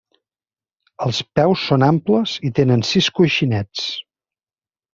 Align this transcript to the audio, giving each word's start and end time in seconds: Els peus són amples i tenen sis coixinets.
Els 1.05 1.19
peus 1.39 1.65
són 1.71 1.85
amples 1.89 2.35
i 2.49 2.53
tenen 2.61 2.83
sis 2.93 3.13
coixinets. 3.21 3.87